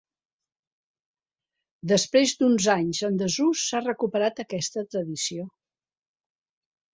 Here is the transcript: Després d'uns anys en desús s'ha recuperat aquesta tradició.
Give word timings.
Després 1.91 2.33
d'uns 2.39 2.69
anys 2.77 3.01
en 3.09 3.19
desús 3.23 3.67
s'ha 3.67 3.83
recuperat 3.85 4.43
aquesta 4.45 4.85
tradició. 4.97 5.47